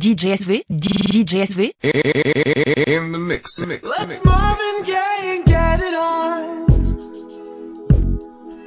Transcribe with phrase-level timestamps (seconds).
[0.00, 1.72] DJ SV, DJ SV,
[2.86, 4.24] In the mix, mix, Let's mix.
[4.24, 6.68] Marvin Gaye and get it on.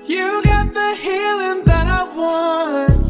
[0.05, 3.07] You got the healing that I want.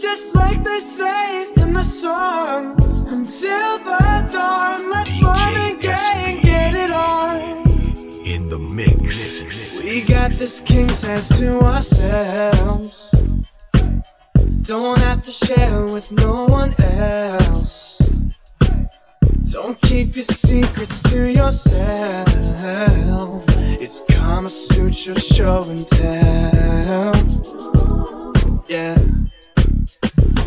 [0.00, 2.80] Just like they say in the song.
[3.08, 7.40] Until the dawn, let's DJ Marvin Gaye and get it on.
[8.26, 9.40] In the mix.
[9.40, 9.82] mix.
[9.84, 13.14] We got this king says to ourselves.
[14.64, 17.98] Don't have to share with no one else.
[19.52, 22.28] Don't keep your secrets to yourself.
[23.78, 27.12] It's Kama Sutra show and tell.
[28.66, 28.98] Yeah.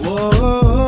[0.02, 0.87] Whoa.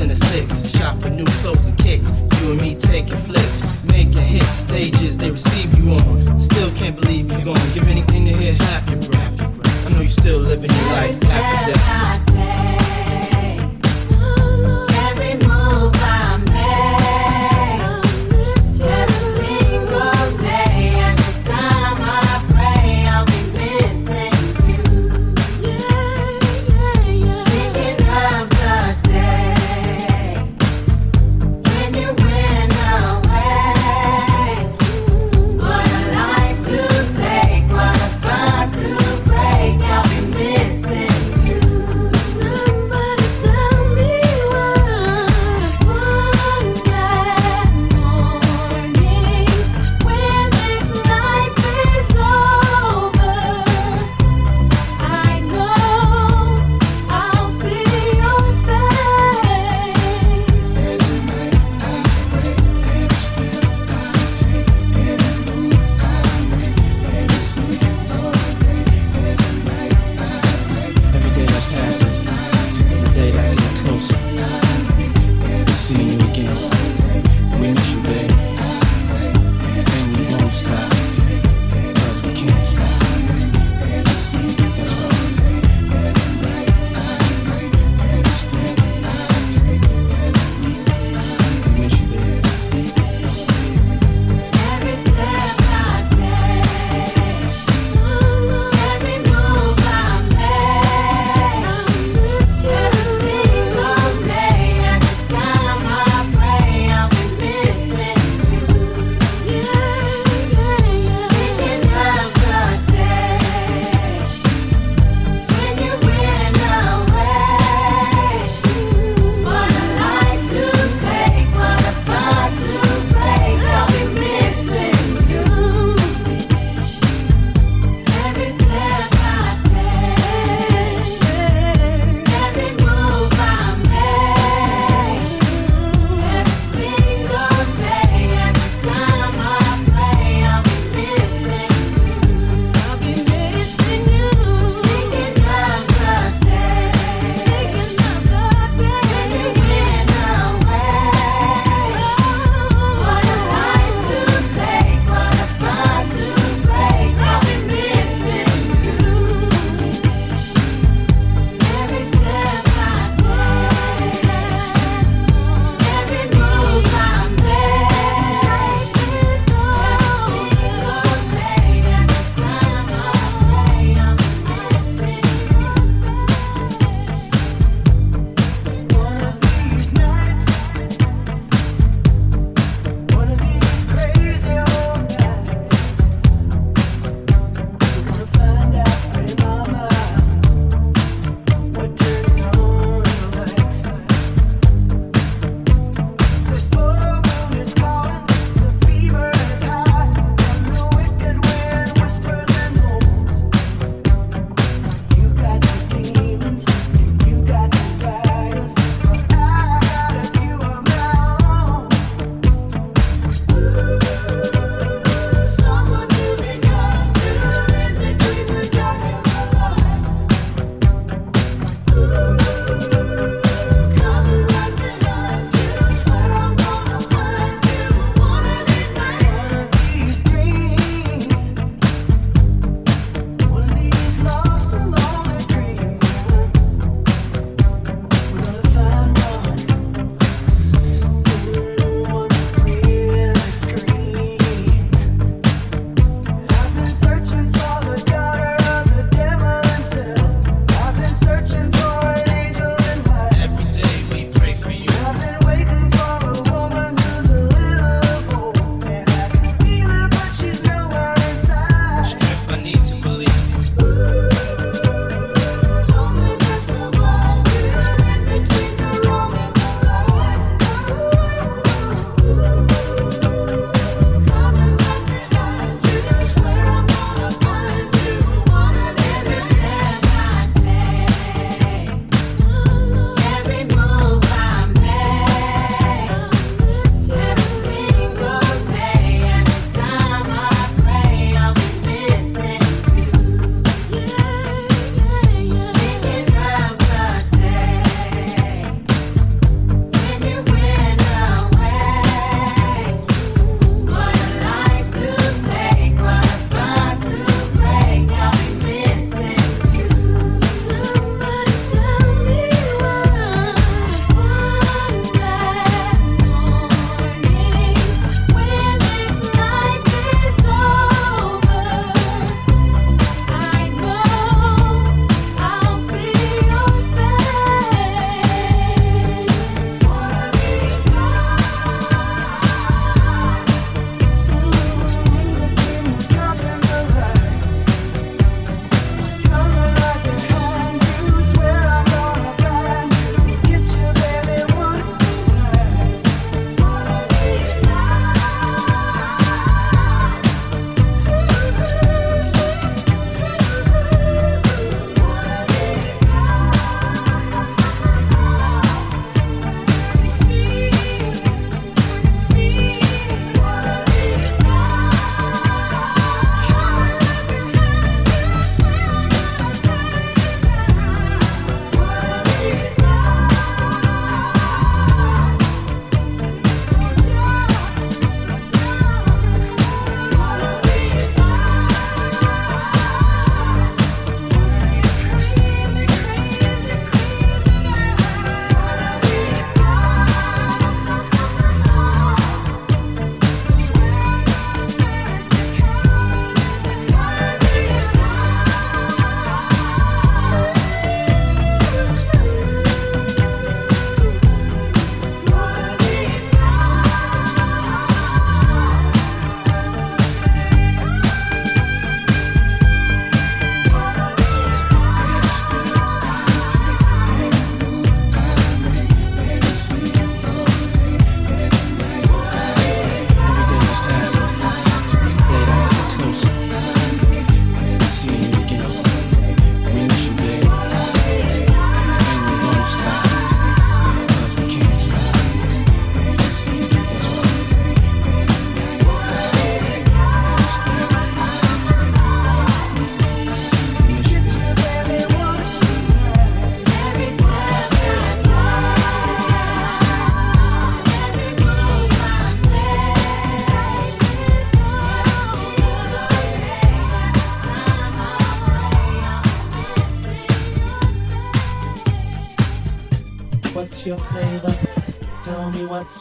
[0.00, 0.70] and a six.
[0.76, 2.10] Shop for new clothes and kicks.
[2.40, 6.40] You and me taking flicks, making hits, stages they receive you on.
[6.40, 9.86] Still can't believe you're gonna give anything to hear half your breath.
[9.86, 12.29] I know you still living your life after death.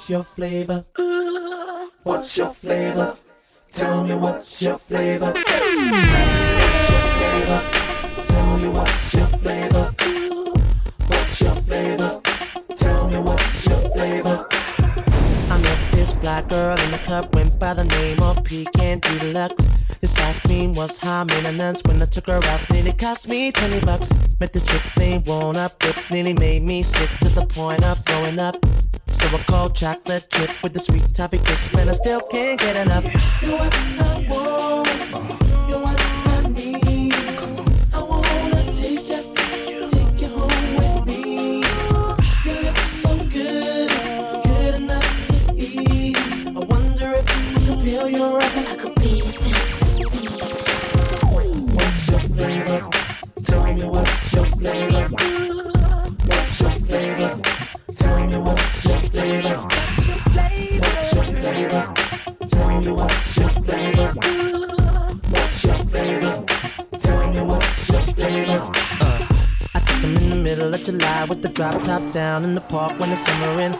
[0.10, 0.86] your flavor?
[20.89, 21.84] was high maintenance.
[21.84, 24.10] When I took her out, nearly cost me 20 bucks.
[24.39, 27.99] Met the chick, they won't up, it nearly made me sick to the point of
[28.06, 28.56] throwing up.
[29.08, 32.75] So I called chocolate chip with the sweet toffee just when I still can't get
[32.75, 33.06] enough.
[33.43, 36.09] You are the one, you are
[62.91, 64.13] what's your flavor.
[65.30, 66.43] What's your flavor?
[66.99, 69.02] Tell me what's your favorite.
[69.02, 69.25] Uh,
[69.75, 72.62] I took them in the middle of July with the drop top down in the
[72.62, 73.75] park when it's summering.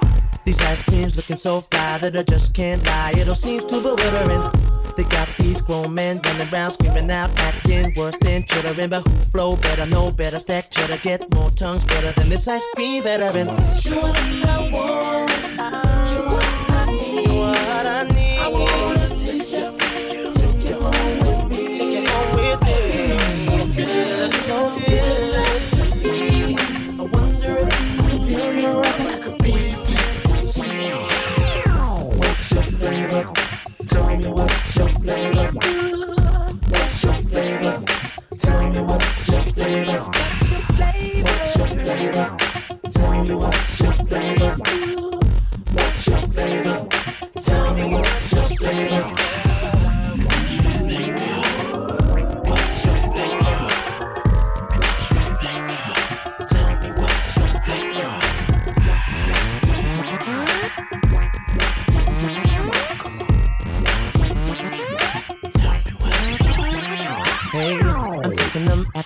[0.46, 3.14] These ice creams looking so fly that I just can't lie.
[3.16, 4.52] It all seems too bewildering.
[4.98, 8.90] They got these grown men running around screaming out, acting worse than chittering.
[8.90, 12.66] But who flow better, know better, stack cheddar, get more tongues better than this ice
[12.76, 13.48] cream veteran.
[13.80, 15.29] Surely the world.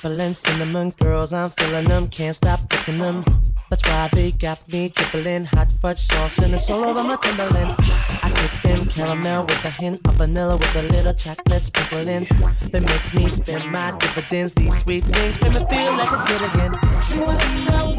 [0.04, 3.24] Shuffling cinnamon girls, I'm feeling them, can't stop picking them.
[3.70, 7.80] That's why they got me dribbling hot fudge sauce and it's all over my Timberlands.
[8.22, 12.28] I kick them caramel with a hint of vanilla with a little chocolate sprinkling.
[12.70, 14.54] They make me spend my dividends.
[14.56, 16.74] These sweet things make me feel like a good again.
[17.16, 17.93] You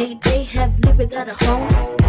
[0.00, 1.99] me, they have never got a home.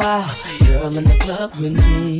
[0.00, 0.58] Style.
[0.66, 2.15] Girl in the club with me.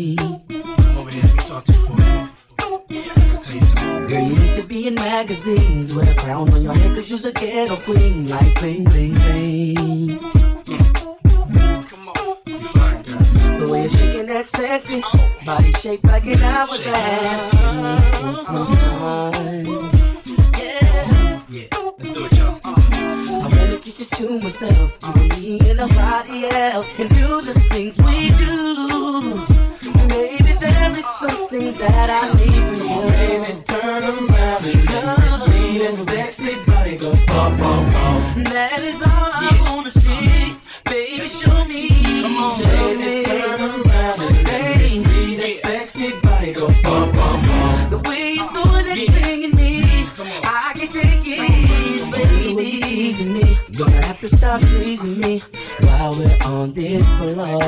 [52.82, 55.42] Teasing me, gonna have to stop pleasing me
[55.80, 57.60] while we're on this floor.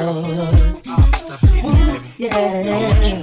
[1.14, 2.08] Stop teasing me, baby.
[2.18, 3.22] Yeah,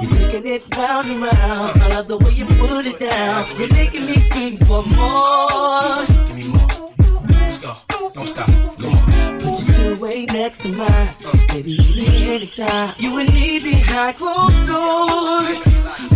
[0.00, 1.82] you're taking it round and round.
[1.82, 3.44] I love the way you put it down.
[3.58, 6.06] You're making me scream for more.
[6.26, 6.92] Give me more.
[7.28, 7.76] Let's go.
[8.12, 8.46] Don't stop.
[8.46, 9.38] Come on.
[9.38, 11.14] Put your two way next to mine.
[11.48, 12.94] Baby, you me anytime.
[12.98, 15.62] You and me behind closed doors.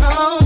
[0.04, 0.42] Oh,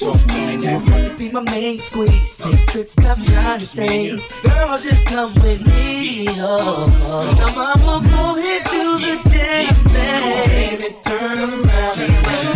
[0.00, 0.78] Talk to me you now.
[0.78, 2.36] want to be my main squeeze.
[2.38, 4.26] Take trips, stop shining things.
[4.42, 6.26] Girl, just come with me.
[6.38, 7.34] Oh, oh.
[7.38, 10.48] Now, mama, go ahead, do the damn thing.
[10.48, 12.14] Baby, turn around and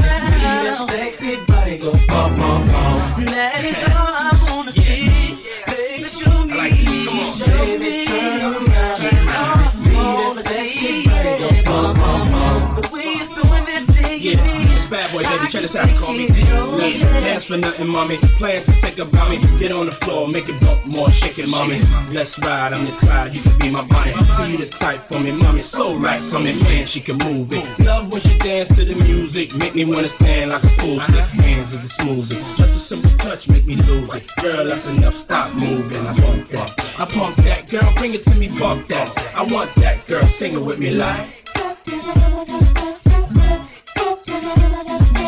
[0.08, 3.24] see that sexy body go bum, bum, bum.
[3.26, 5.38] That is all I wanna see.
[5.66, 6.54] Baby, show me.
[6.56, 6.74] Like.
[7.04, 7.36] Come on.
[7.36, 8.04] Show Baby, me.
[8.06, 12.82] turn around and see that sexy body go bum, bum, bum.
[12.82, 13.28] The way you're
[13.68, 14.62] that thing Yeah, at me.
[14.62, 14.63] it's
[14.94, 15.48] bad boy, baby.
[15.48, 15.88] Check this out.
[15.98, 16.28] Call me.
[16.28, 18.16] Dance for nothing, mommy.
[18.38, 19.38] Plans to take about me.
[19.58, 21.82] Get on the floor, make it bump more, shake it, mommy.
[22.12, 23.34] Let's ride, I'm the Clyde.
[23.34, 24.14] You can be my Bonnie.
[24.36, 25.60] See you the type for me, mommy.
[25.60, 27.66] So right your hand, she can move it.
[27.84, 29.54] Love when she dance to the music.
[29.56, 31.00] Make me wanna stand like a fool.
[31.00, 32.56] Stick hands is the smoothest.
[32.56, 34.30] Just a simple touch, make me lose it.
[34.40, 35.16] Girl, that's enough.
[35.16, 36.06] Stop moving.
[36.06, 36.70] I pump that.
[37.00, 37.68] I pump that.
[37.68, 38.48] Girl, bring it to me.
[38.48, 39.08] Bump that.
[39.34, 40.06] I want that.
[40.06, 41.44] Girl, sing it with me like.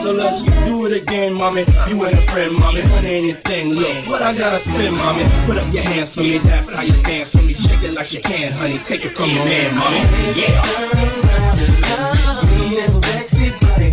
[0.02, 1.64] So let's do it again, mommy.
[1.88, 2.82] You and a friend, mommy.
[2.82, 5.24] On anything, look what I gotta spend, mommy.
[5.46, 7.54] Put up your hands for me, that's how you dance for me.
[7.54, 8.78] Shake it like you can, honey.
[8.78, 9.98] Take it from your man, mommy.
[10.38, 10.60] Yeah.
[10.60, 11.74] Turn around and
[12.38, 13.90] see that sexy body.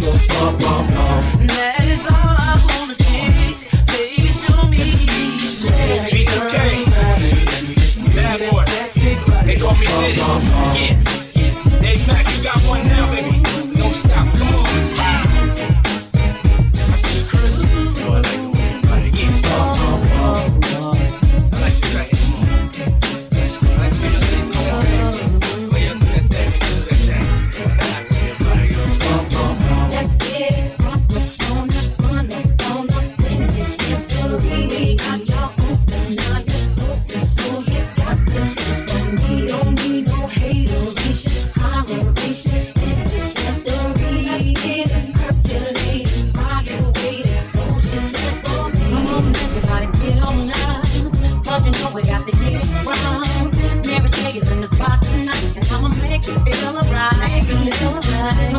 [1.48, 3.56] That is all I wanna see.
[3.88, 4.78] Baby, show me.
[4.78, 6.58] Baby, turn B2K.
[6.94, 8.64] around and let see Bad that boy.
[8.66, 10.20] sexy body They go call me bum, Diddy.
[10.20, 10.76] bum, bum.
[10.76, 11.82] Yeah.
[11.82, 13.33] Hey, Mac, you got one now, baby.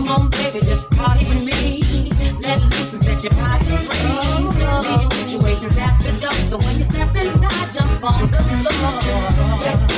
[0.05, 1.80] Come on, baby, just party with me.
[2.42, 5.16] Let loose and set your body free.
[5.16, 5.76] Situations
[6.50, 9.59] so when you step inside, jump on the floor.
[9.61, 9.93] Let's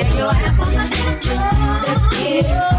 [0.00, 1.80] on the dance floor.
[1.82, 2.77] Let's get it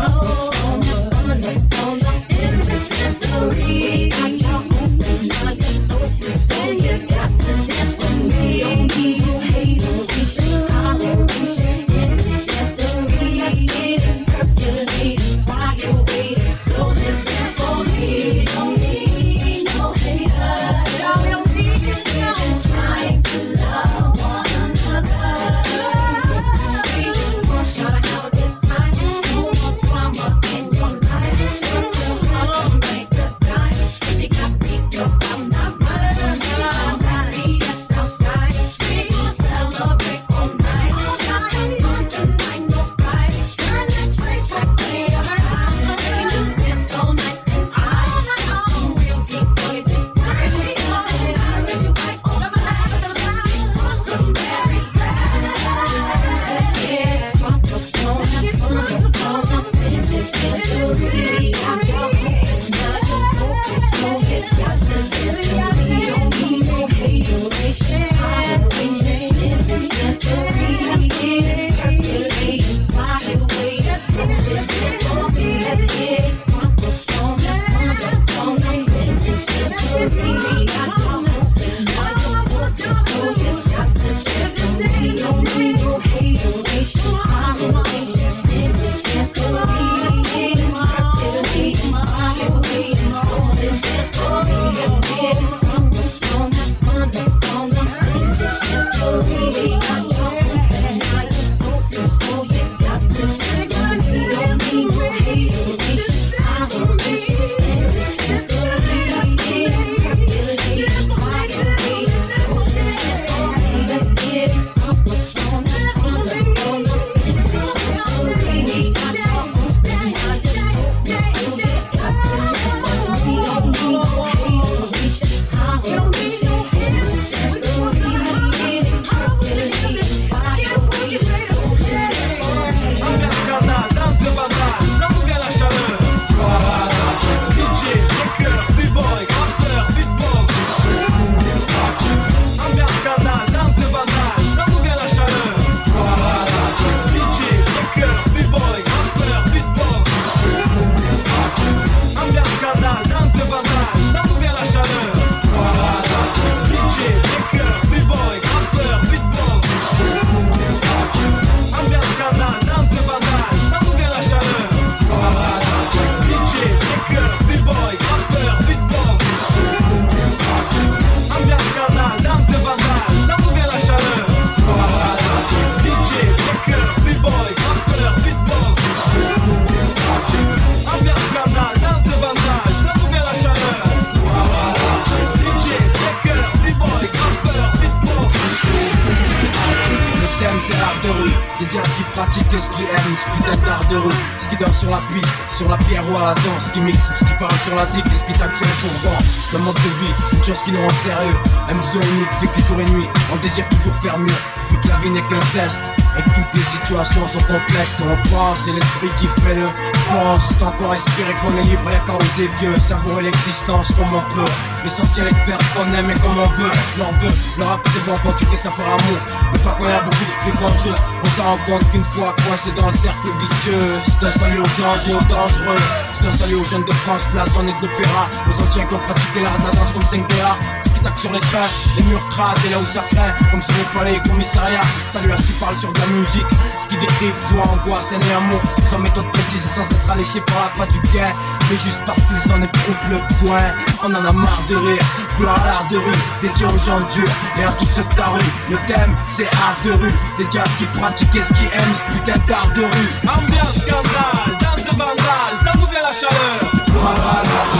[192.39, 195.33] ce qui qui aime, ce putain d'art de rue, ce qui danse sur la piste,
[195.55, 197.85] sur la pierre ou à la zone, ce qui mixe, ce qui parle sur la
[197.85, 199.15] zik et ce qui taxe sur le fourgon.
[199.53, 201.35] Le mode de vie, une chose qui nous rend sérieux,
[201.67, 204.39] besoin unique, vécu jour et nuit, on désire toujours faire mieux,
[204.87, 205.79] la vie n'est qu'un test.
[206.17, 209.67] Et toutes les situations sont complexes, on pense, c'est l'esprit qui fait le
[210.09, 210.53] pense.
[210.89, 214.51] Respire et qu'on est libre, y'a qu'à oser vieux, savourer l'existence comme on peut.
[214.83, 216.71] L'essentiel est de faire ce qu'on aime et comme on veut.
[216.97, 219.19] J'en veux, le rap c'est bon quand tu fais ça pour amour,
[219.53, 220.95] mais pas quand y'a beaucoup de trucs en jeu.
[221.23, 224.83] On s'en rend compte qu'une fois coincé dans le cercle vicieux, c'est un salut aux
[224.83, 225.83] anges et aux dangereux.
[226.13, 229.41] C'est un salut aux jeunes de France, et de l'opéra, aux anciens qui ont pratiqué
[229.41, 232.69] l'art de la danse comme 5PA qui tac sur les trains, les murs crades et
[232.69, 234.81] là où ça craint, comme sur les palais et commissariats.
[235.11, 236.45] Salut à ce qui parle sur de la musique,
[236.81, 240.41] ce qui décrit joie, angoisse, haine et amour, sans méthode précise et sans être alléché
[240.41, 241.31] par la pas du gain,
[241.69, 243.61] mais juste parce qu'ils en éprouvent le besoin.
[244.03, 245.03] On en a marre de rire,
[245.37, 248.27] gloire à l'art de rue, dédié aux gens durs et à tous ceux de ta
[248.27, 248.51] rue.
[248.69, 251.93] Le thème, c'est art de rue, dédié à ce qui pratique et ce qui aime
[251.93, 253.09] ce putain d'art de rue.
[253.27, 257.78] Ambiance scandale, danse de vandale, ça nous vient la chaleur.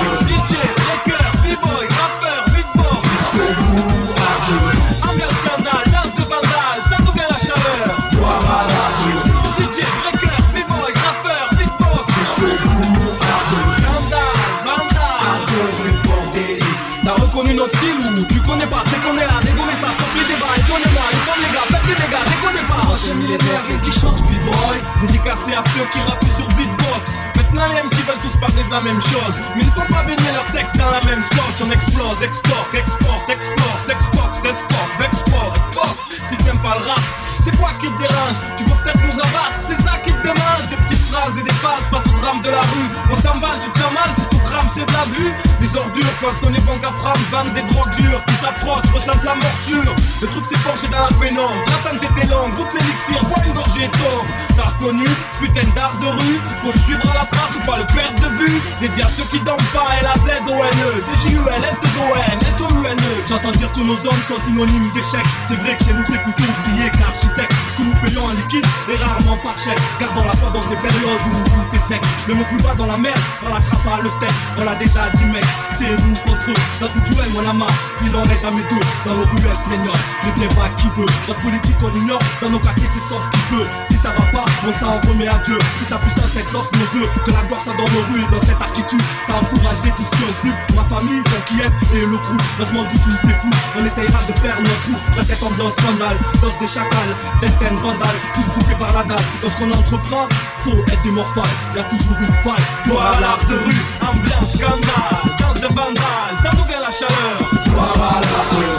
[18.49, 21.41] Tu connais pas, tu connais là, dégommez ça, stop les débats, et connais-moi, les femmes,
[21.45, 22.81] les gars, faites les dégâts, pas.
[22.81, 27.05] Prochain millénaire et qui chante b-boy, dédicacé à ceux qui rappent sur beatbox.
[27.37, 30.01] Maintenant les MC veulent tous parler de la même chose, mais ils ne font pas
[30.01, 31.61] baigner leurs textes dans la même sauce.
[31.61, 35.97] On explose, extorque, exporte, explore, s'exporte, s'exporte, vexport, fuck.
[36.29, 37.05] Si t'aimes pas le rap,
[37.45, 38.37] c'est quoi qui te dérange?
[38.57, 41.57] Tu veux peut-être nous abattre, c'est ça qui te démange Des petites phrases et des
[41.61, 44.38] phases face au drame de la rue On s'emballe, tu te sens mal si tout
[44.74, 45.34] c'est de l'abus.
[45.62, 49.93] Les ordures pensent qu'on est prendre Vendent des drogues dures qui s'approchent, ressentent la morsure.
[50.22, 51.62] Le truc s'est forgé dans la pénombre.
[51.68, 55.05] L'attente était longue, goûte l'élixir, bois une gorgée tombe T'as reconnu,
[55.39, 56.39] putain d'art de rue.
[56.62, 58.62] Faut le suivre à la trace ou pas le perdre de vue.
[58.82, 64.24] Dédié à ceux qui dorment pas, L-A-Z-O-N-E D-J-U-L, S-O-N, S-O-U-N-E J'entends dire que nos hommes
[64.26, 67.53] sont synonymes d'échec C'est vrai que chez nous c'est plutôt ouvrier qu'architecte.
[67.78, 69.80] Que nous payons en liquide et rarement par chèque.
[69.99, 72.01] Gardons la foi dans ces périodes où tout est sec.
[72.28, 75.01] Même au plus bas dans la mer, on lâchera pas le steak On l'a déjà
[75.15, 75.45] dit mec,
[75.77, 76.61] c'est nous contre eux.
[76.81, 77.67] Dans tout duel mon ama,
[78.03, 78.83] il en est jamais deux.
[79.05, 79.95] Dans nos ruelles seigneur,
[80.25, 81.05] le débat qui veut.
[81.27, 83.65] Notre politique on ignore, dans nos quartiers c'est sauf qui peut.
[83.89, 85.57] Si ça va pas, on s'en remet à Dieu.
[85.79, 87.07] Que sa puissance exauce nos vœux.
[87.25, 90.09] Que la gloire soit dans nos rues et dans cette architecture Ça encourage les tous
[90.09, 92.37] qui ont Ma famille, mon qui aime et le crew.
[92.57, 95.43] Dans ce monde où tout est fou, on essayera de faire notre trou Dans cette
[95.43, 99.25] ambiance scandale, danse des chacals Destin vandale, tous poussés par la dalle.
[99.41, 100.27] Dans ce qu'on entreprend,
[100.63, 105.38] faut être des morphales Y'a toujours une faille, gloire à l'art de rue Ambiance scandale,
[105.39, 107.63] danse de vandale Ça nous vient la chaleur.
[107.65, 108.78] Gloire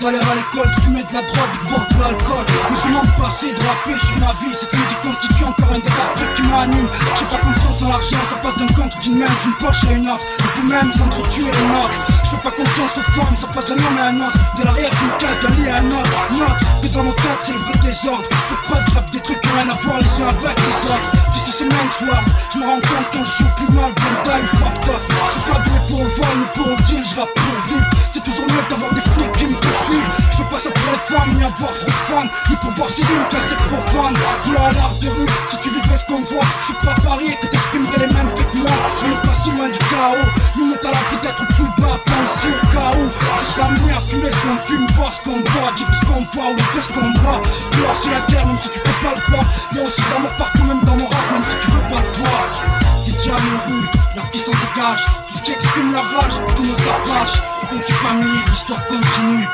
[0.00, 2.44] d'aller à l'école, de fumer de la drogue, de boire de l'alcool.
[2.70, 5.88] Mais comment me passer de rapper sur ma vie Cette musique constitue encore un des
[5.90, 6.86] rares trucs qui m'anime.
[7.18, 10.08] J'ai pas confiance en l'argent, ça passe d'un compte d'une main, d'une poche à une
[10.08, 10.24] autre.
[10.38, 12.23] Et puis même s'entretuer une autre.
[12.24, 14.38] Je fais pas confiance aux femmes, ça passe d'un homme à un autre.
[14.58, 16.16] De l'arrière d'une case, d'un lit à un autre.
[16.32, 18.28] Note que dans mon tête, c'est le vrai désordre.
[18.48, 21.10] Pour preuve, je rappe des trucs qui rien à voir les uns avec les autres.
[21.32, 22.22] Si, c'est même soir,
[22.52, 25.00] je me rends compte quand je joue plus mal, bien time, fucked up.
[25.00, 27.86] Je suis pas doué pour le vol, ni pour le deal, je rappe pour vivre.
[28.12, 30.10] C'est toujours mieux d'avoir des flics qui me poursuivent.
[30.32, 33.02] Je pas ça pour les femmes, ni avoir trop de fans, ni pour voir si
[33.04, 34.16] rimes car c'est profane.
[34.44, 37.36] Gloire à l'art de rue, si tu vivrais ce qu'on voit, je suis pas parié
[37.40, 38.70] que t'exprimerais les mêmes faits que moi.
[39.04, 41.98] On n'est pas si loin du chaos, nous on est à la peut-être plus bas,
[42.14, 43.10] pensez au chaos.
[43.38, 46.24] Tu seras amené à fumer ce qu'on fume, voir ce qu'on boit, dire ce qu'on
[46.32, 47.40] voit ou le ce qu'on voit.
[47.72, 49.44] Gloire c'est la guerre, même si tu peux pas le voir.
[49.74, 52.12] Y'a aussi de l'amour partout, même dans mon rap, même si tu veux pas le
[52.18, 52.84] voir.
[53.22, 56.74] Diamants aux rues, la vie s'en dégage, tout ce qui exprime la rage, tous nos
[56.74, 57.40] apaches.
[57.70, 59.48] Funky famille, l'histoire continue.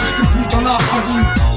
[0.00, 1.53] Jusque bout dans de rue.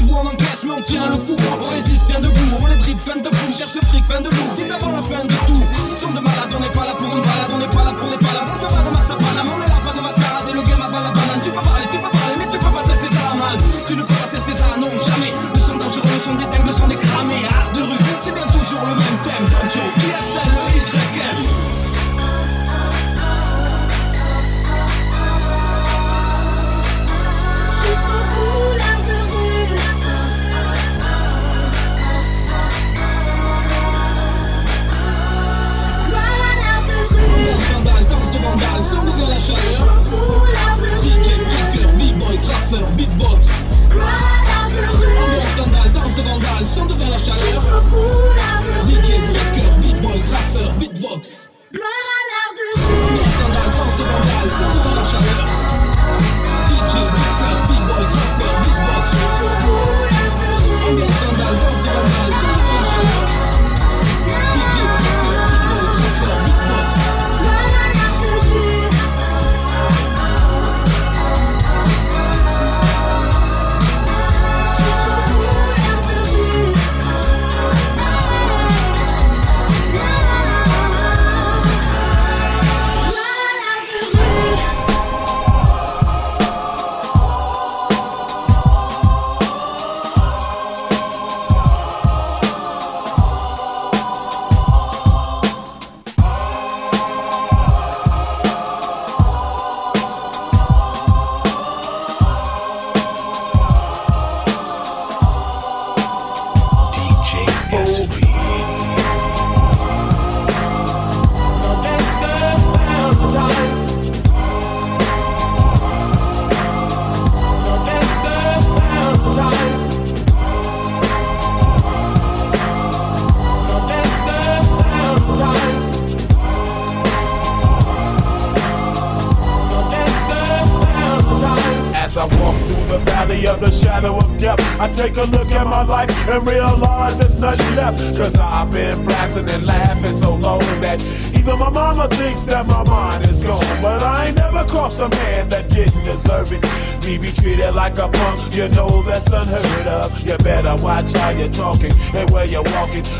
[0.00, 1.36] vous en encaisse, mais on tient le coup.
[1.60, 2.56] On résiste, tient debout.
[2.60, 4.36] On est drip, fin de fou, cherche le fric, fin de loup.
[4.56, 5.64] C'est avant la fin de tout.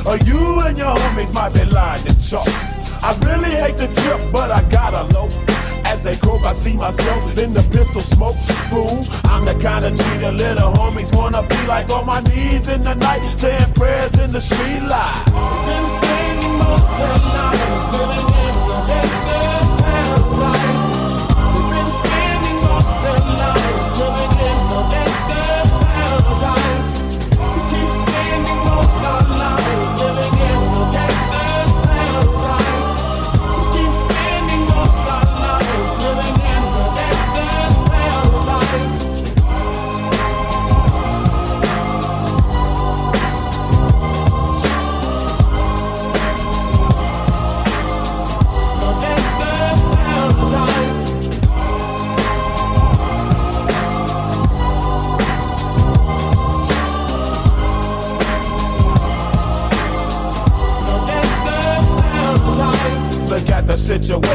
[0.07, 0.17] A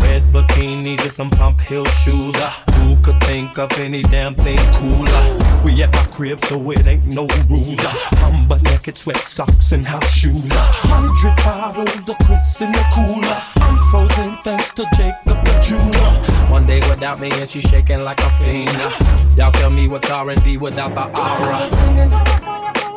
[0.00, 2.34] Red bikinis and some pump heel shoes.
[2.36, 5.62] Uh, who could think of any damn thing cooler?
[5.64, 7.76] We at my crib, so it ain't no rules.
[7.80, 8.10] Ah.
[8.12, 10.50] Uh, humble naked sweat socks and house shoes.
[10.50, 10.56] Uh,
[10.88, 13.42] Hundred bottles of Chris in the cooler.
[13.56, 16.10] I'm frozen thanks to Jacob the jeweler.
[16.50, 18.70] One day without me and she shaking like a fiend.
[18.72, 22.87] Uh, y'all tell me what's R&B without the aura.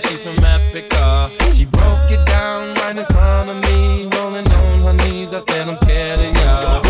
[0.00, 1.28] that she's from Africa.
[1.52, 5.34] She broke it down right in front of me, rolling on her knees.
[5.34, 6.82] I said, I'm scared of ya.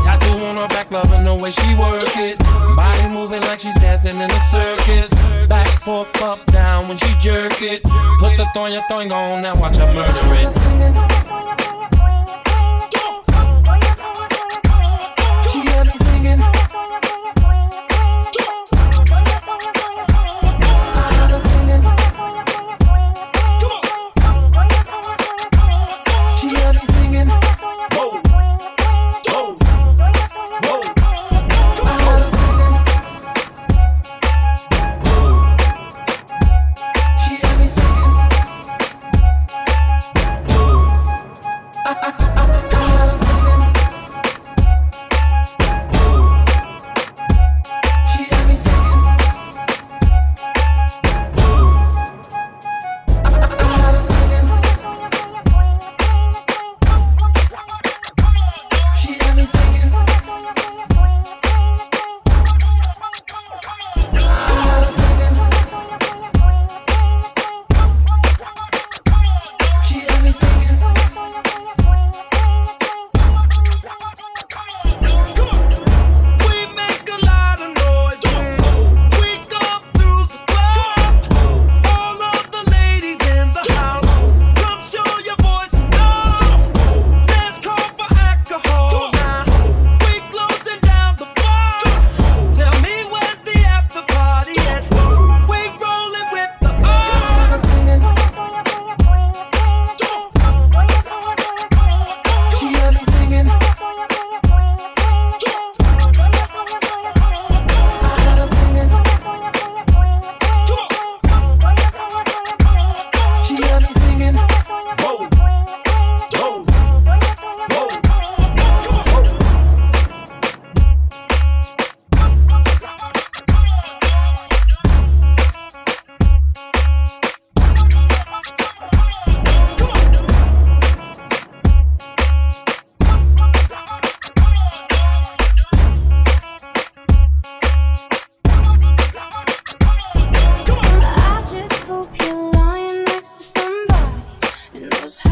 [0.00, 2.38] Tattoo on her back, loving the way she work it.
[2.76, 5.10] Body moving like she's dancing in a circus.
[5.48, 7.82] Back, forth, up, down when she jerk it.
[8.18, 11.77] Put the thong, your thong on, now watch her murder it.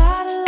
[0.06, 0.45] gotta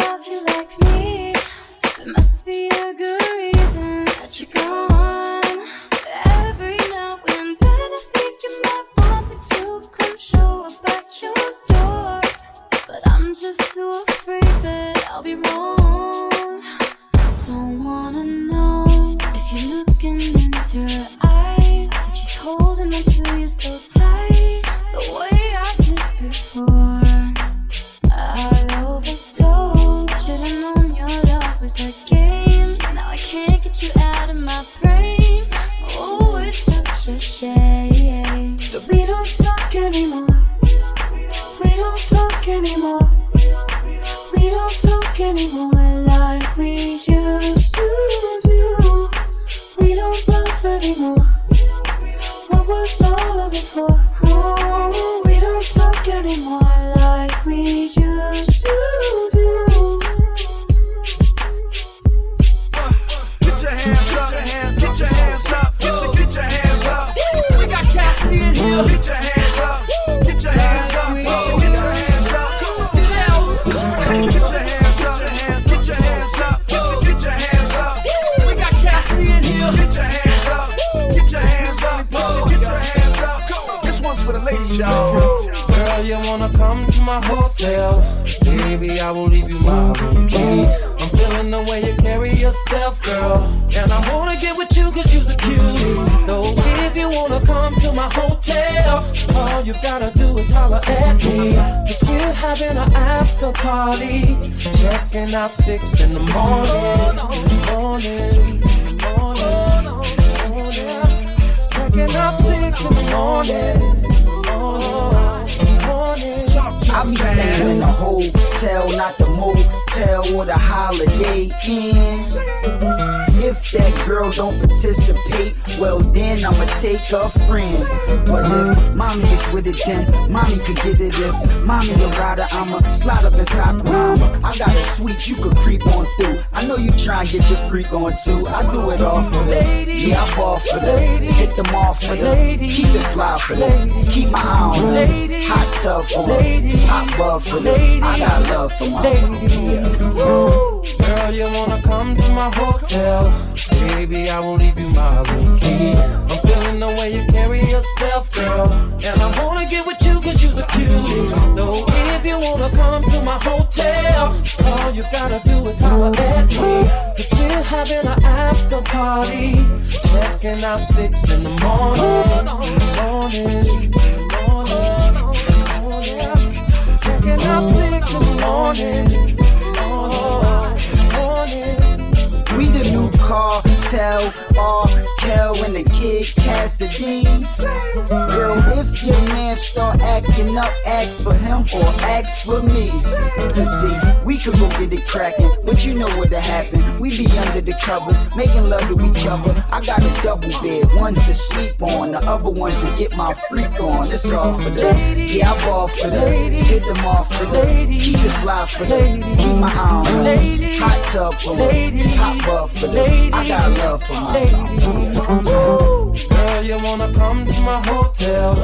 [199.79, 203.33] I got a double bed, one's to sleep on, the other one's to get my
[203.33, 204.11] freak on.
[204.11, 205.17] It's all for them.
[205.17, 206.51] Yeah, I ball for them.
[206.51, 207.87] Hit them off for them.
[207.87, 209.23] Keep it fly for them.
[209.23, 210.71] Keep my eye on them.
[210.83, 211.97] Hot tub for them.
[212.19, 213.33] Hot buff for them.
[213.33, 215.45] I got love for my time.
[215.45, 218.55] Girl, you wanna come to my hotel?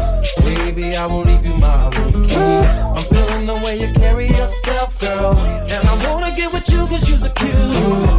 [0.43, 2.27] Baby, I will leave you my room.
[2.97, 3.05] I'm
[3.55, 5.37] the way you carry yourself, girl.
[5.39, 7.55] And I wanna get with you cause you're cute.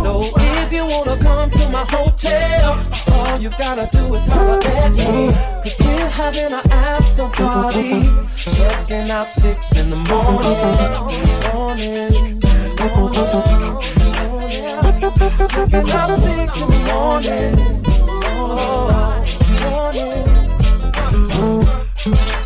[0.01, 4.89] So if you wanna come to my hotel, all you gotta do is have a
[4.89, 5.31] me.
[5.63, 8.01] Cause we're having an after party.
[8.36, 10.95] Checking out six in the morning.
[15.91, 17.15] Out six in the morning.
[17.15, 17.36] morning.
[17.36, 17.65] morning.
[22.05, 22.45] morning.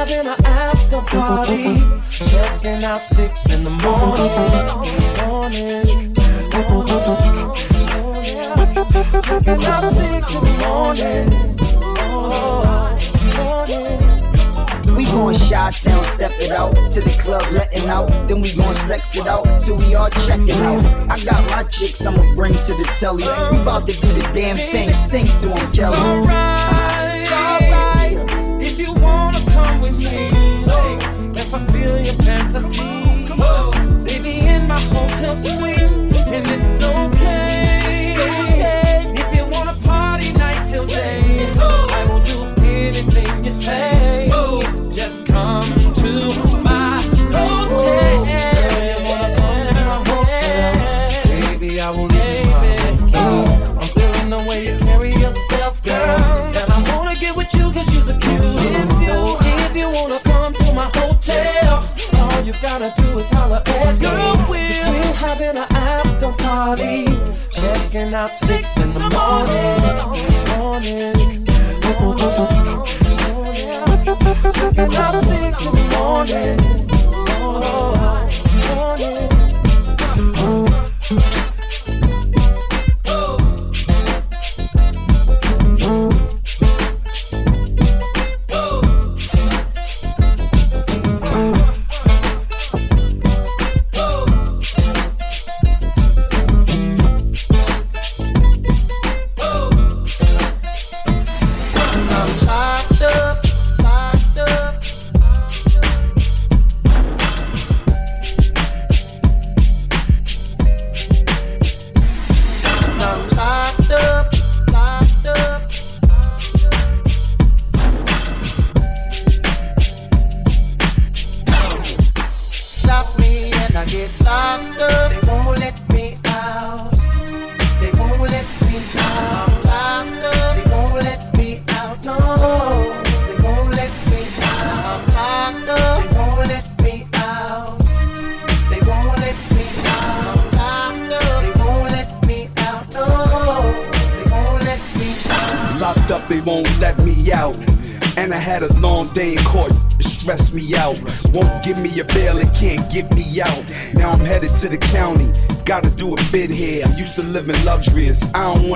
[0.00, 1.76] having an after party.
[2.08, 4.24] Checking out six in the morning.
[9.24, 11.26] Checking out six in the morning.
[14.96, 18.08] We going shot town, step it out to the club, letting out.
[18.26, 20.82] Then we going sex it out till we all checking out.
[21.10, 23.24] I got my chicks, I'ma bring to the telly.
[23.50, 26.89] We about to do the damn thing, sing to them, Kelly.
[32.60, 35.90] Fantasy, baby in my hotel suite,
[36.32, 37.49] and it's okay.
[66.70, 67.04] Party.
[67.50, 69.80] Checking out six in the morning.
[70.56, 71.14] Morning.
[74.54, 76.99] Checking out six in the morning.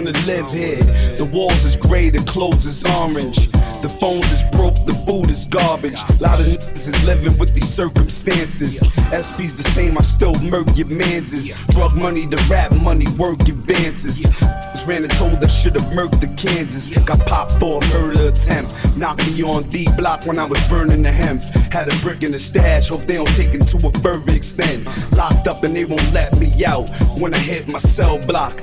[0.05, 0.83] Wanna live here.
[1.17, 3.51] The walls is gray, the clothes is orange.
[3.81, 5.95] The phones is broke, the food is garbage.
[5.95, 8.79] A Lot of niggas is living with these circumstances.
[9.13, 11.55] SP's the same, I still murk your manses.
[11.69, 14.23] Drug money, the rap money, work advances.
[14.23, 16.89] Just ran and told I should've murked the Kansas.
[17.05, 18.75] Got popped for a murder attempt.
[18.97, 21.43] Knocked me on D block when I was burning the hemp.
[21.73, 24.85] Had a brick in the stash, hope they don't take it to a further extent.
[25.13, 26.89] Locked up and they won't let me out.
[27.19, 28.55] When I hit my cell block,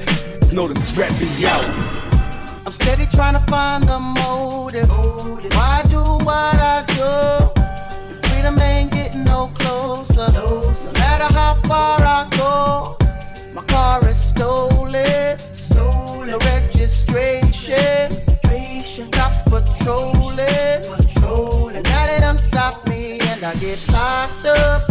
[0.53, 1.63] know the threat be out.
[2.65, 4.89] I'm steady trying to find the motive.
[5.55, 7.09] Why do what I do?
[8.11, 10.29] If freedom ain't getting no closer.
[10.33, 10.61] No
[10.99, 12.97] matter how far I go,
[13.53, 15.37] my car is stolen.
[15.37, 16.37] Stolen.
[16.39, 18.11] Registration.
[19.11, 20.83] Cops patrolling.
[20.83, 21.83] Patrolling.
[21.83, 24.90] Now they done stop me and I get locked up.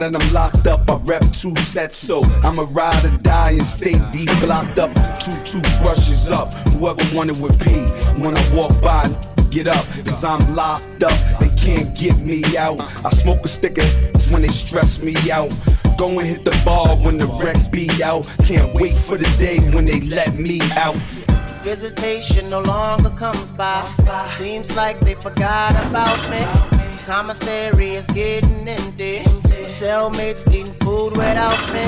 [0.00, 3.92] That I'm locked up, I rep two sets, so I'ma ride or die and stay
[4.12, 4.90] deep locked up.
[5.20, 7.72] Two toothbrushes up, whoever wanted with P.
[8.18, 9.04] When I walk by,
[9.50, 11.12] get up, cause I'm locked up.
[11.38, 12.80] They can't get me out.
[13.04, 15.52] I smoke a sticker, it's when they stress me out.
[15.98, 18.26] Go and hit the bar when the Rex be out.
[18.46, 20.96] Can't wait for the day when they let me out.
[21.62, 23.84] Visitation no longer comes by.
[24.38, 26.79] Seems like they forgot about me.
[27.10, 29.18] Commissary is getting empty.
[29.66, 31.82] Cellmates eating food without me.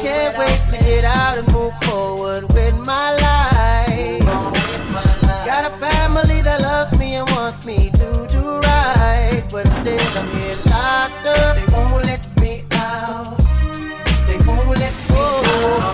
[0.00, 4.24] Can't wait to get out and move forward with my life.
[5.44, 9.44] Got a family that loves me and wants me to do right.
[9.52, 11.54] But instead, I'm here locked up.
[11.54, 13.36] They won't let me out.
[14.26, 15.91] They won't let me out.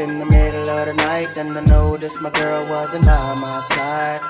[0.00, 4.20] In the middle of the night and I noticed my girl wasn't by my side.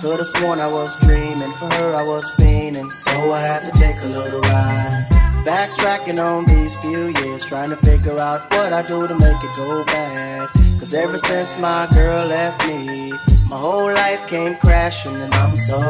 [0.00, 4.00] Could've sworn I was dreaming, for her I was fiending, so I had to take
[4.02, 5.06] a little ride.
[5.44, 9.56] Backtracking on these few years, trying to figure out what I do to make it
[9.56, 10.48] go bad.
[10.78, 13.12] Cause ever since my girl left me,
[13.48, 15.80] my whole life came crashing, and I'm so,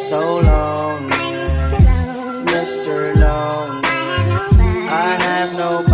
[0.00, 1.16] so lonely.
[2.50, 3.14] Mr.
[3.16, 3.84] Lonely.
[4.88, 5.93] I have nobody,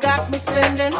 [0.00, 0.92] got me spending.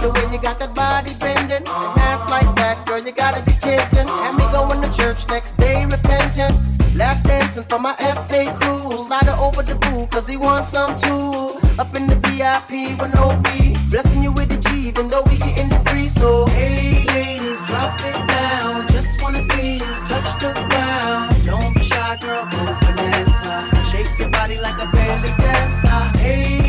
[0.00, 1.66] The way you got that body bending.
[1.66, 2.00] Uh-huh.
[2.00, 3.98] Ass like that, girl, you gotta be kidding.
[3.98, 6.54] and Had me going to church next day repenting.
[6.96, 9.04] Lap dancing for my FA crew.
[9.06, 11.58] Slide over the pool, cause he wants some too.
[11.78, 13.76] Up in the VIP with no fee.
[13.90, 16.06] Blessing you with the G, even though we gettin' the free.
[16.06, 18.88] So, hey, ladies, drop it down.
[18.88, 21.44] Just wanna see you touch the ground.
[21.44, 23.84] Don't be shy, girl, open Bananza.
[23.90, 26.18] Shake your body like a belly dancer.
[26.18, 26.59] Hey,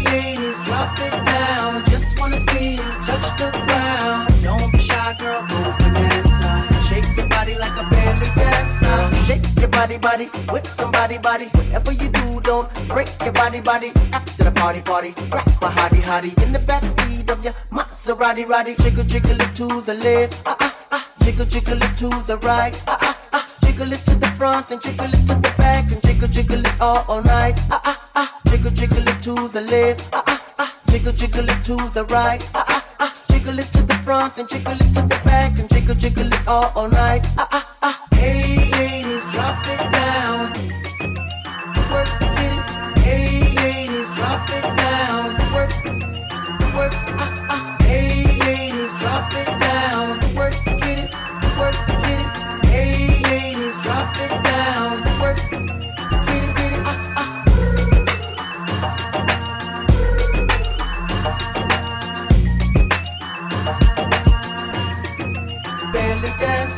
[9.81, 11.45] body, body, with somebody, body.
[11.45, 13.91] Whatever you do, don't break your body, body.
[14.13, 18.75] After the party, party, grab my hottie, hottie in the backseat of your Maserati, roddy.
[18.75, 21.07] Jiggle, jiggle it to the left, ah ah ah.
[21.23, 23.47] Jiggle, jiggle it to the right, ah ah ah.
[23.65, 26.79] Jiggle it to the front and jiggle it to the back and jiggle, jiggle it
[26.79, 28.39] all, all night, ah ah ah.
[28.51, 30.75] Jiggle, jiggle it to the left, ah ah ah.
[30.91, 33.13] Jiggle, jiggle it to the right, ah ah ah.
[33.31, 36.47] Jiggle it to the front and jiggle it to the back and jiggle, jiggle it
[36.47, 38.00] all, all night, ah ah ah.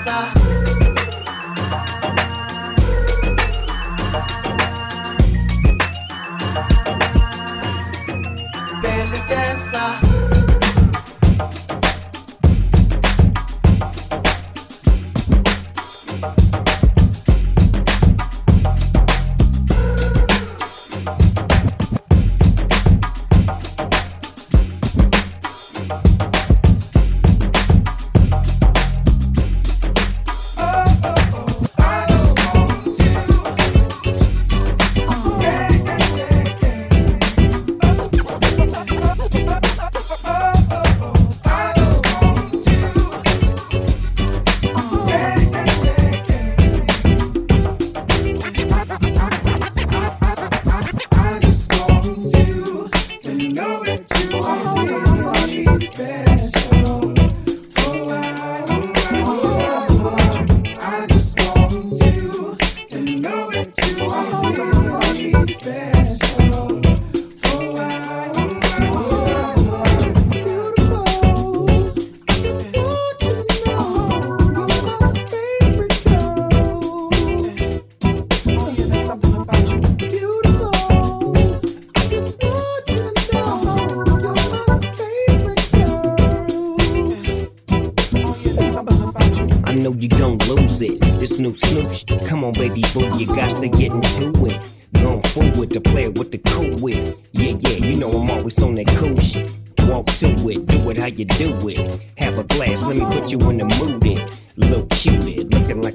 [0.03, 0.34] Dancer.
[8.81, 10.12] belly dancer.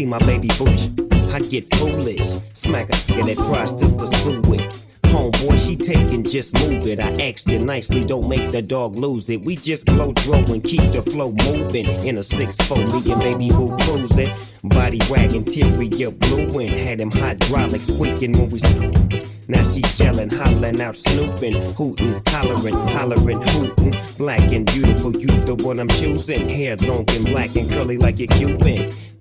[0.00, 0.88] see my baby boosh,
[1.30, 2.22] I get foolish.
[2.54, 4.84] Smack a nigga that tries to pursue it.
[5.12, 7.00] Homeboy, she taking, just move it.
[7.00, 9.42] I asked you nicely, don't make the dog lose it.
[9.42, 11.86] We just blow throw and keep the flow moving.
[12.06, 14.32] In a 6-4, me and baby boo cruising.
[14.64, 18.60] Body wagging, interior blue and had them hydraulics squeaking when we
[19.48, 23.92] now she yelling, hollering out, snooping, hooting, hollering, hollering, hooting.
[24.16, 26.48] Black and beautiful, you the one I'm choosing.
[26.48, 28.92] Hair long and black and curly like a Cuban.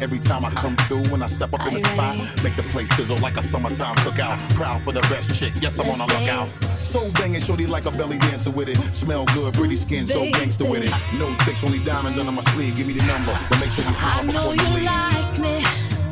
[0.00, 2.88] Every time I come through, when I step up in the spot, make the place
[2.96, 4.38] sizzle like a summertime cookout.
[4.54, 6.48] Proud for the best chick, yes, I'm on a lookout.
[6.70, 8.78] So banging, shorty like a belly dancer with it.
[8.94, 11.18] Smell good, pretty skin, so gangster with it.
[11.18, 12.76] No tricks, only diamonds under my sleeve.
[12.76, 14.88] Give me the number, but make sure you holler before you leave.
[14.88, 15.64] I know you like me.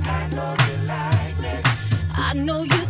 [0.03, 1.61] I know you like me.
[2.13, 2.86] I know you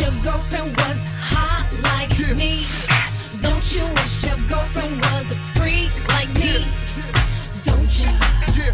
[0.00, 2.34] your girlfriend was hot like yeah.
[2.34, 2.62] me?
[3.42, 6.58] Don't you wish your girlfriend was a freak like me?
[6.58, 7.18] Yeah.
[7.64, 8.12] Don't you?
[8.58, 8.72] Yeah.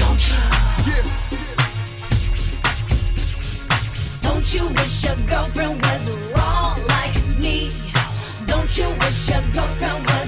[0.00, 0.42] Don't you?
[4.22, 6.04] Don't you wish your girlfriend was
[6.34, 7.70] wrong like me?
[8.46, 10.23] Don't you wish your girlfriend was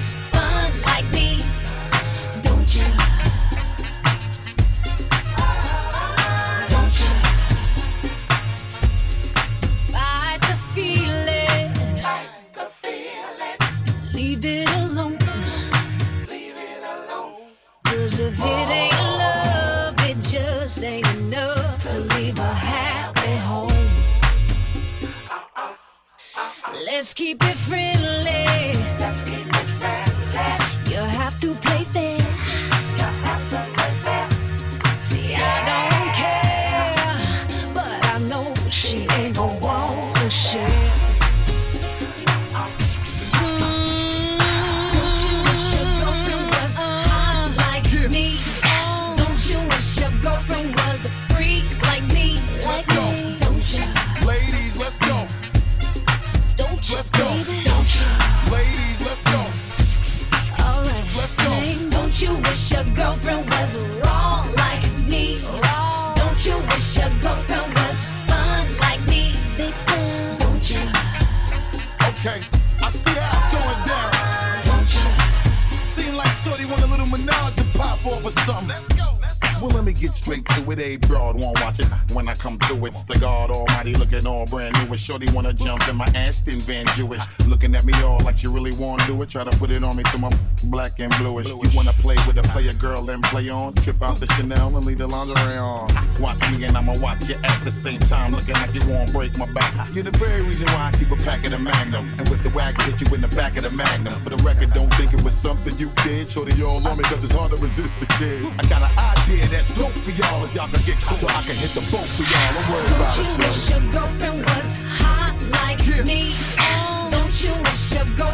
[89.37, 90.33] Try to put it on me till I'm
[90.63, 91.47] black and bluish.
[91.47, 93.75] You wanna play with a player girl and play on?
[93.85, 95.85] Trip out the Chanel and leave the lingerie on.
[96.19, 99.37] Watch me and I'ma watch you at the same time, looking like you won't break
[99.37, 99.93] my back.
[99.93, 102.09] You're the very reason why I keep a pack of the Magnum.
[102.17, 104.19] And with the wagon, hit you in the back of the Magnum.
[104.23, 106.33] For the record, don't think it was something you did.
[106.57, 108.41] y'all on me, cause it's hard to resist the kid.
[108.57, 111.15] I got an idea that's dope for y'all, as y'all can get cool.
[111.15, 112.57] So I can hit the boat for y'all.
[112.57, 113.37] I'm worried about you it.
[113.37, 116.01] Don't you wish your girlfriend was hot like yeah.
[116.09, 116.33] me?
[116.57, 118.26] Oh, don't you wish your girlfriend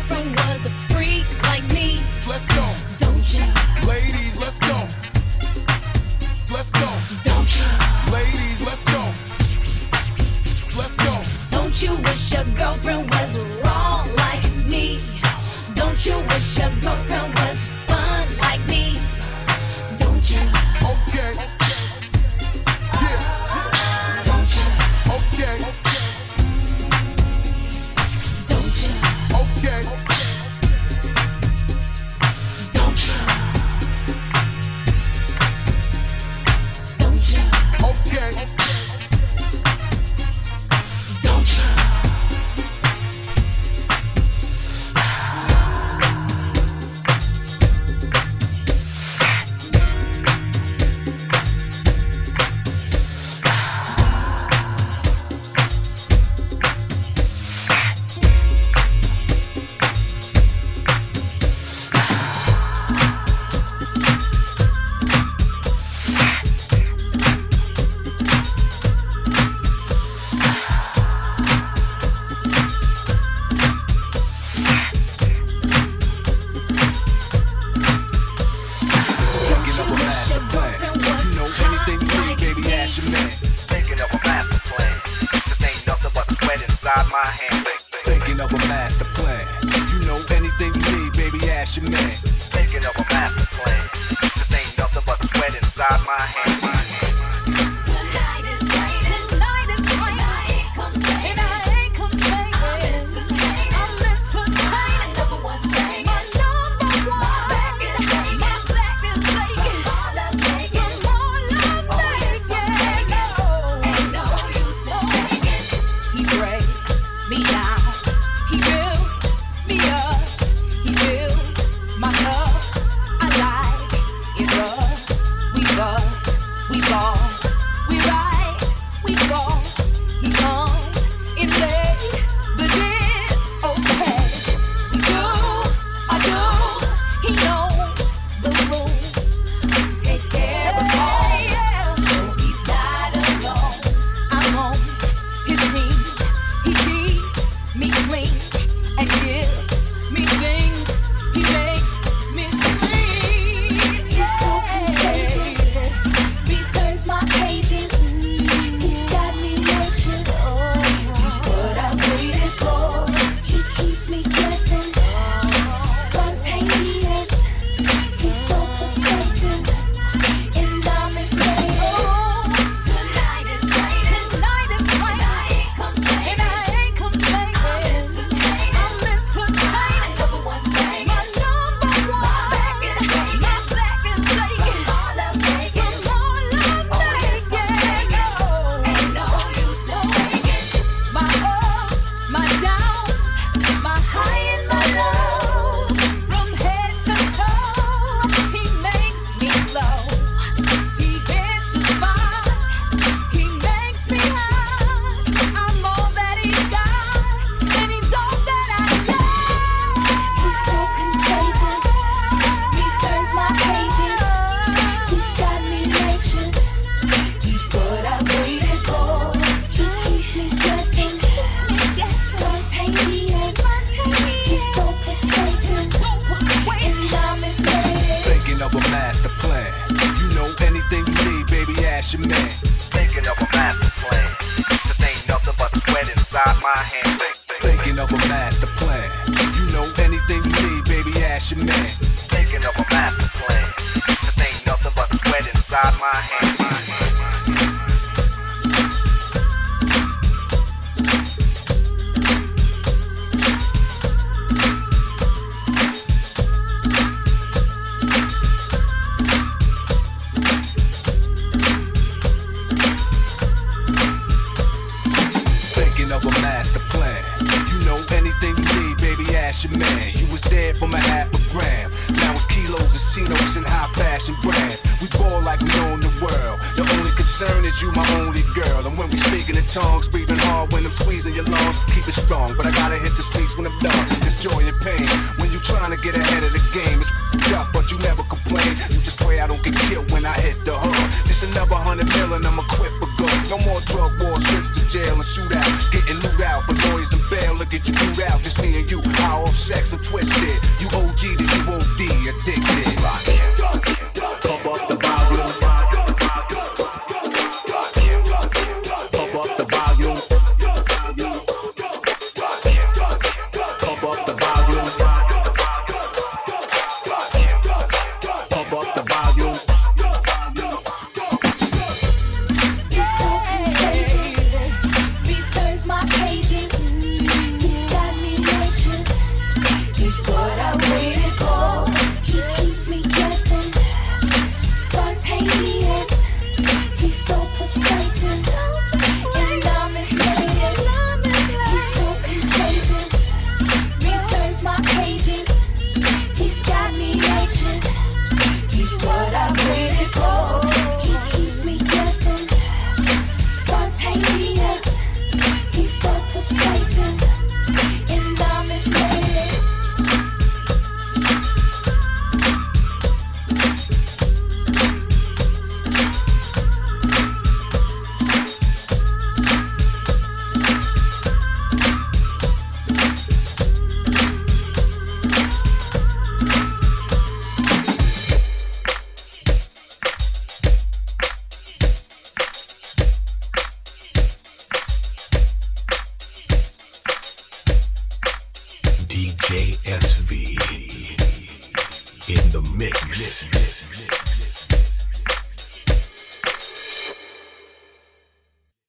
[199.44, 199.93] be in love.